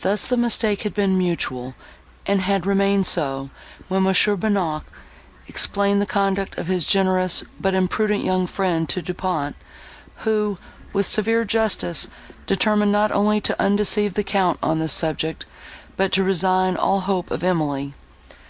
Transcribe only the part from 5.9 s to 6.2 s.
the